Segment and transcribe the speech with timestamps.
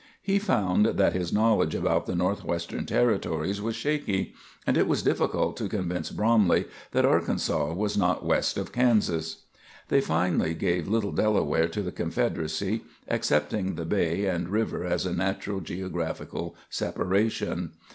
[0.23, 4.33] He found that his knowledge about the Northwestern Territories was shaky,
[4.65, 9.43] and it was difficult to convince Bromley that Arkansas was not west of Kansas.
[9.89, 15.13] They finally gave little Delaware to the Confederacy, accepting the bay and river as a
[15.13, 17.73] natural geographical separation.